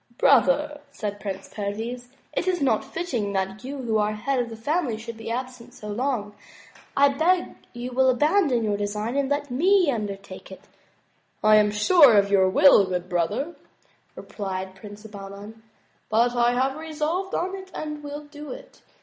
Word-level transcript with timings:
"Brother," 0.17 0.81
said 0.91 1.19
Prince 1.19 1.47
Perviz," 1.53 2.07
it 2.33 2.47
is 2.47 2.59
not 2.59 2.83
fitting 2.83 3.33
that 3.33 3.63
you 3.63 3.77
who 3.83 3.99
are 3.99 4.13
the 4.13 4.17
head 4.17 4.39
of 4.39 4.49
the 4.49 4.55
family 4.55 4.97
should 4.97 5.15
be 5.15 5.29
absent 5.29 5.75
so 5.75 5.89
long. 5.89 6.33
I 6.97 7.09
beg 7.09 7.53
you 7.73 7.91
will 7.91 8.09
abandon 8.09 8.63
your 8.63 8.77
design 8.77 9.15
and 9.15 9.29
let 9.29 9.51
me 9.51 9.91
undertake 9.91 10.51
it."" 10.51 10.63
I 11.53 11.57
am 11.57 11.69
sure 11.69 12.17
of 12.17 12.31
your 12.31 12.47
good 12.49 12.53
will, 12.55 12.99
brother," 13.01 13.53
replied 14.15 14.73
Prince 14.73 15.05
Bahman, 15.05 15.61
"but 16.09 16.35
I 16.35 16.53
have 16.53 16.77
resolved 16.77 17.35
on 17.35 17.55
it 17.55 17.69
and 17.71 18.01
will 18.03 18.23
do 18.25 18.51
it. 18.51 18.81